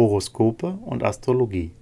Horoskope 0.00 0.78
und 0.86 1.04
Astrologie. 1.04 1.72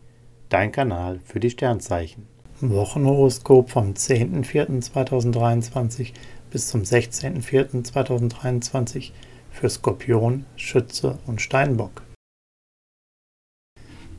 Dein 0.49 0.73
Kanal 0.73 1.21
für 1.25 1.39
die 1.39 1.51
Sternzeichen. 1.51 2.27
Wochenhoroskop 2.61 3.71
vom 3.71 3.93
10.04.2023 3.93 6.15
bis 6.51 6.67
zum 6.67 6.83
16.04.2023 6.83 9.13
für 9.53 9.71
Skorpion, 9.71 10.47
Schütze 10.57 11.21
und 11.29 11.41
Steinbock. 11.41 12.03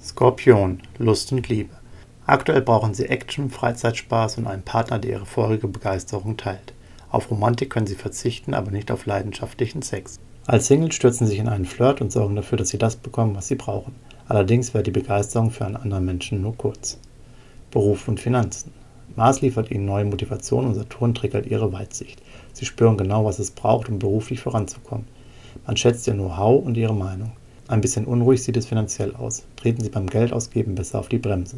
Skorpion, 0.02 0.82
Lust 0.98 1.34
und 1.34 1.50
Liebe. 1.50 1.76
Aktuell 2.26 2.62
brauchen 2.62 2.94
Sie 2.94 3.08
Action, 3.08 3.50
Freizeitspaß 3.50 4.38
und 4.38 4.48
einen 4.48 4.64
Partner, 4.64 5.00
der 5.00 5.12
Ihre 5.12 5.26
vorige 5.26 5.68
Begeisterung 5.68 6.38
teilt. 6.38 6.74
Auf 7.12 7.32
Romantik 7.32 7.70
können 7.72 7.88
Sie 7.88 7.96
verzichten, 7.96 8.54
aber 8.54 8.72
nicht 8.72 8.92
auf 8.92 9.06
leidenschaftlichen 9.06 9.82
Sex. 9.82 10.20
Als 10.46 10.66
Single 10.66 10.92
stürzen 10.92 11.28
sie 11.28 11.34
sich 11.34 11.40
in 11.40 11.48
einen 11.48 11.66
Flirt 11.66 12.02
und 12.02 12.12
sorgen 12.12 12.36
dafür, 12.36 12.58
dass 12.58 12.70
sie 12.70 12.80
das 12.80 12.96
bekommen, 12.96 13.36
was 13.36 13.48
sie 13.48 13.56
brauchen. 13.56 13.94
Allerdings 14.28 14.74
wäre 14.74 14.84
die 14.84 14.90
Begeisterung 14.90 15.52
für 15.52 15.66
einen 15.66 15.76
anderen 15.76 16.06
Menschen 16.06 16.42
nur 16.42 16.58
kurz. 16.58 16.98
Beruf 17.70 18.08
und 18.08 18.20
Finanzen. 18.20 18.72
Mars 19.16 19.42
liefert 19.42 19.70
ihnen 19.70 19.86
neue 19.86 20.06
Motivation 20.06 20.66
und 20.66 20.76
Saturn 20.76 21.14
triggert 21.14 21.46
ihre 21.46 21.72
Weitsicht. 21.72 22.22
Sie 22.54 22.66
spüren 22.66 22.98
genau, 22.98 23.26
was 23.26 23.38
es 23.38 23.52
braucht, 23.52 23.90
um 23.90 24.00
beruflich 24.00 24.40
voranzukommen. 24.40 25.06
Man 25.68 25.78
schätzt 25.78 26.08
ihr 26.08 26.14
Know-how 26.14 26.66
und 26.66 26.78
ihre 26.78 26.96
Meinung. 26.96 27.32
Ein 27.68 27.82
bisschen 27.82 28.06
unruhig 28.06 28.42
sieht 28.42 28.58
es 28.58 28.66
finanziell 28.66 29.16
aus. 29.16 29.46
Treten 29.56 29.84
Sie 29.84 29.90
beim 29.90 30.08
Geldausgeben 30.08 30.74
besser 30.74 30.98
auf 31.00 31.10
die 31.10 31.20
Bremse. 31.20 31.58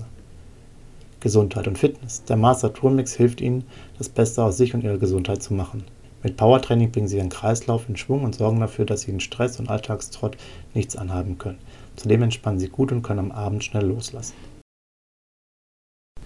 Gesundheit 1.22 1.68
und 1.68 1.78
Fitness. 1.78 2.24
Der 2.26 2.36
Mars-Saturn-Mix 2.36 3.14
hilft 3.14 3.40
Ihnen, 3.40 3.64
das 3.98 4.10
Beste 4.10 4.44
aus 4.44 4.58
sich 4.58 4.74
und 4.74 4.84
Ihrer 4.84 4.98
Gesundheit 4.98 5.42
zu 5.42 5.54
machen. 5.54 5.86
Mit 6.24 6.36
Powertraining 6.36 6.92
bringen 6.92 7.08
Sie 7.08 7.18
Ihren 7.18 7.30
Kreislauf 7.30 7.88
in 7.88 7.96
Schwung 7.96 8.24
und 8.24 8.36
sorgen 8.36 8.60
dafür, 8.60 8.86
dass 8.86 9.02
Sie 9.02 9.12
in 9.12 9.20
Stress 9.20 9.60
und 9.60 9.70
Alltagstrott 9.70 10.36
nichts 10.74 10.96
anhaben 10.96 11.38
können. 11.38 11.60
Zudem 11.96 12.24
entspannen 12.24 12.60
Sie 12.60 12.70
gut 12.70 12.92
und 12.92 13.04
können 13.04 13.20
am 13.20 13.32
Abend 13.32 13.64
schnell 13.64 13.86
loslassen. 13.86 14.34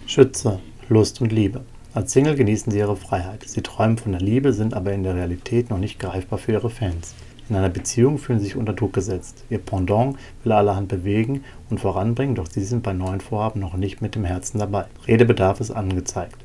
Schütze, 0.08 0.60
Lust 0.90 1.22
und 1.22 1.32
Liebe. 1.32 1.62
Als 1.94 2.12
Single 2.12 2.36
genießen 2.36 2.72
Sie 2.72 2.80
Ihre 2.80 2.96
Freiheit. 2.96 3.44
Sie 3.48 3.62
träumen 3.62 3.98
von 3.98 4.12
der 4.12 4.22
Liebe, 4.22 4.54
sind 4.54 4.74
aber 4.74 4.92
in 4.94 5.04
der 5.04 5.16
Realität 5.16 5.70
noch 5.70 5.78
nicht 5.78 6.00
greifbar 6.00 6.40
für 6.40 6.52
Ihre 6.52 6.70
Fans. 6.70 7.16
In 7.48 7.56
einer 7.56 7.70
Beziehung 7.70 8.18
fühlen 8.18 8.40
Sie 8.40 8.46
sich 8.46 8.56
unter 8.56 8.74
Druck 8.74 8.94
gesetzt. 8.94 9.44
Ihr 9.52 9.60
Pendant 9.60 10.18
will 10.44 10.52
allerhand 10.52 10.88
bewegen 10.88 11.44
und 11.70 11.80
voranbringen, 11.80 12.34
doch 12.34 12.48
Sie 12.48 12.64
sind 12.64 12.82
bei 12.82 12.94
neuen 12.94 13.22
Vorhaben 13.22 13.60
noch 13.60 13.76
nicht 13.76 14.02
mit 14.02 14.16
dem 14.16 14.26
Herzen 14.26 14.58
dabei. 14.58 14.86
Redebedarf 15.08 15.60
ist 15.60 15.70
angezeigt. 15.70 16.38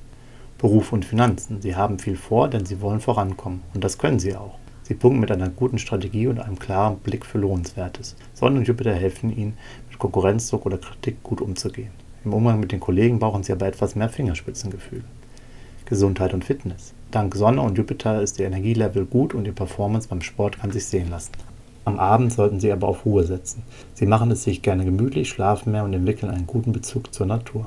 Beruf 0.59 0.92
und 0.92 1.07
Finanzen. 1.07 1.62
Sie 1.62 1.75
haben 1.75 1.98
viel 1.98 2.17
vor, 2.17 2.48
denn 2.48 2.67
Sie 2.67 2.83
wollen 2.83 3.01
vorankommen. 3.01 3.62
Und 3.73 3.83
das 3.83 3.97
können 3.97 4.19
Sie 4.19 4.37
auch. 4.37 4.59
Sie 4.83 4.92
punkten 4.92 5.20
mit 5.20 5.31
einer 5.31 5.48
guten 5.48 5.79
Strategie 5.79 6.27
und 6.27 6.39
einem 6.39 6.59
klaren 6.59 6.98
Blick 6.98 7.25
für 7.25 7.39
Lohnenswertes. 7.39 8.14
Sonne 8.35 8.59
und 8.59 8.69
Jupiter 8.69 8.92
helfen 8.92 9.35
Ihnen, 9.35 9.57
mit 9.89 9.98
Konkurrenzdruck 9.98 10.67
oder 10.67 10.77
Kritik 10.77 11.23
gut 11.23 11.41
umzugehen. 11.41 11.92
Im 12.27 12.35
Umgang 12.35 12.61
mit 12.61 12.73
den 12.73 12.81
Kollegen 12.81 13.19
brauchen 13.19 13.42
Sie 13.42 13.53
aber 13.53 13.67
etwas 13.67 13.95
mehr 13.97 14.11
Fingerspitzengefühl. 14.11 15.03
Gesundheit 15.91 16.33
und 16.33 16.44
Fitness. 16.44 16.94
Dank 17.10 17.34
Sonne 17.34 17.62
und 17.62 17.77
Jupiter 17.77 18.22
ist 18.22 18.38
Ihr 18.38 18.46
Energielevel 18.46 19.06
gut 19.06 19.34
und 19.34 19.44
Ihr 19.44 19.52
Performance 19.52 20.06
beim 20.08 20.22
Sport 20.22 20.60
kann 20.60 20.70
sich 20.70 20.86
sehen 20.86 21.10
lassen. 21.10 21.33
Am 21.84 21.98
Abend 21.98 22.33
sollten 22.33 22.60
Sie 22.60 22.70
aber 22.70 22.86
auf 22.86 23.05
Ruhe 23.05 23.24
setzen. 23.24 23.64
Sie 23.94 24.06
machen 24.06 24.30
es 24.30 24.44
sich 24.44 24.62
gerne 24.62 24.84
gemütlich, 24.84 25.28
schlafen 25.28 25.72
mehr 25.72 25.83
und 25.83 25.92
entwickeln 25.92 26.30
einen 26.30 26.46
guten 26.46 26.70
Bezug 26.70 27.12
zur 27.12 27.27
Natur. 27.27 27.66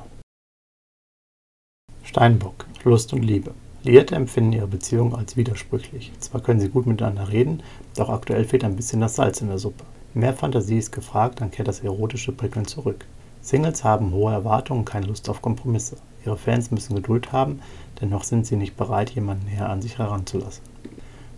Steinbock, 2.02 2.64
Lust 2.84 3.12
und 3.12 3.22
Liebe. 3.22 3.52
Liierte 3.82 4.14
empfinden 4.14 4.54
ihre 4.54 4.68
Beziehung 4.68 5.14
als 5.14 5.36
widersprüchlich. 5.36 6.10
Zwar 6.18 6.40
können 6.40 6.60
sie 6.60 6.70
gut 6.70 6.86
miteinander 6.86 7.30
reden, 7.30 7.62
doch 7.94 8.08
aktuell 8.08 8.44
fehlt 8.44 8.64
ein 8.64 8.76
bisschen 8.76 9.02
das 9.02 9.16
Salz 9.16 9.42
in 9.42 9.48
der 9.48 9.58
Suppe. 9.58 9.84
Mehr 10.14 10.32
Fantasie 10.32 10.78
ist 10.78 10.92
gefragt, 10.92 11.42
dann 11.42 11.50
kehrt 11.50 11.68
das 11.68 11.80
erotische 11.80 12.32
Prickeln 12.32 12.66
zurück. 12.66 13.04
Singles 13.44 13.84
haben 13.84 14.12
hohe 14.12 14.32
Erwartungen 14.32 14.80
und 14.80 14.84
keine 14.86 15.04
Lust 15.04 15.28
auf 15.28 15.42
Kompromisse. 15.42 15.98
Ihre 16.24 16.38
Fans 16.38 16.70
müssen 16.70 16.94
Geduld 16.94 17.30
haben, 17.30 17.60
dennoch 18.00 18.24
sind 18.24 18.46
sie 18.46 18.56
nicht 18.56 18.74
bereit, 18.74 19.10
jemanden 19.10 19.44
näher 19.44 19.68
an 19.68 19.82
sich 19.82 19.98
heranzulassen. 19.98 20.64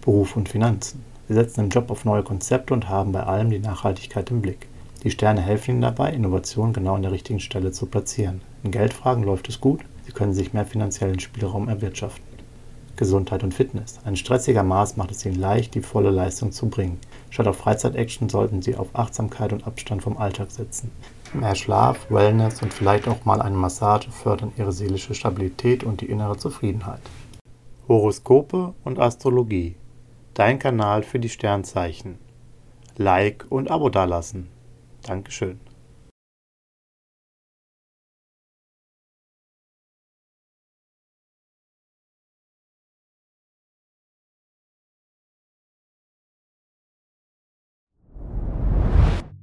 Beruf 0.02 0.36
und 0.36 0.48
Finanzen. 0.48 1.02
Sie 1.26 1.34
setzen 1.34 1.64
im 1.64 1.68
Job 1.68 1.90
auf 1.90 2.04
neue 2.04 2.22
Konzepte 2.22 2.74
und 2.74 2.88
haben 2.88 3.10
bei 3.10 3.24
allem 3.24 3.50
die 3.50 3.58
Nachhaltigkeit 3.58 4.30
im 4.30 4.40
Blick. 4.40 4.68
Die 5.02 5.10
Sterne 5.10 5.40
helfen 5.40 5.72
ihnen 5.72 5.80
dabei, 5.80 6.12
Innovationen 6.12 6.72
genau 6.72 6.94
an 6.94 7.02
der 7.02 7.10
richtigen 7.10 7.40
Stelle 7.40 7.72
zu 7.72 7.86
platzieren. 7.86 8.40
In 8.62 8.70
Geldfragen 8.70 9.24
läuft 9.24 9.48
es 9.48 9.60
gut, 9.60 9.80
Sie 10.06 10.12
können 10.12 10.32
sich 10.32 10.52
mehr 10.52 10.64
finanziellen 10.64 11.18
Spielraum 11.18 11.68
erwirtschaften. 11.68 12.24
Gesundheit 12.94 13.42
und 13.42 13.52
Fitness. 13.52 13.98
Ein 14.04 14.14
stressiger 14.14 14.62
Maß 14.62 14.96
macht 14.96 15.10
es 15.10 15.26
Ihnen 15.26 15.40
leicht, 15.40 15.74
die 15.74 15.82
volle 15.82 16.10
Leistung 16.10 16.52
zu 16.52 16.68
bringen. 16.68 17.00
Statt 17.30 17.48
auf 17.48 17.56
Freizeitaction 17.56 18.28
sollten 18.28 18.62
Sie 18.62 18.76
auf 18.76 18.90
Achtsamkeit 18.92 19.52
und 19.52 19.66
Abstand 19.66 20.04
vom 20.04 20.16
Alltag 20.16 20.52
setzen. 20.52 20.92
Mehr 21.34 21.54
Schlaf, 21.54 22.10
Wellness 22.10 22.62
und 22.62 22.72
vielleicht 22.72 23.08
auch 23.08 23.24
mal 23.24 23.42
eine 23.42 23.56
Massage 23.56 24.10
fördern 24.10 24.52
Ihre 24.56 24.72
seelische 24.72 25.14
Stabilität 25.14 25.84
und 25.84 26.00
die 26.00 26.06
innere 26.06 26.36
Zufriedenheit. 26.36 27.02
Horoskope 27.88 28.74
und 28.84 28.98
Astrologie. 28.98 29.76
Dein 30.34 30.58
Kanal 30.58 31.02
für 31.02 31.18
die 31.18 31.28
Sternzeichen. 31.28 32.18
Like 32.96 33.46
und 33.48 33.70
Abo 33.70 33.88
dalassen. 33.88 34.48
Dankeschön. 35.02 35.60